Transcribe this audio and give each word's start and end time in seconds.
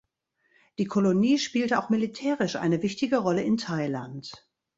Die 0.79 0.85
Kolonie 0.85 1.37
spielte 1.37 1.77
auch 1.77 1.91
militärisch 1.91 2.55
eine 2.55 2.81
wichtige 2.81 3.17
Rolle 3.19 3.43
in 3.43 3.57
Thailand. 3.57 4.49